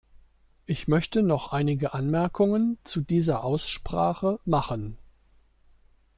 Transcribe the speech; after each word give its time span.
Ich 0.65 0.87
möchte 0.87 1.21
noch 1.21 1.51
einige 1.53 1.93
Anmerkungen 1.93 2.79
zu 2.83 3.01
dieser 3.01 3.43
Aussprache 3.43 4.39
machen. 4.45 4.97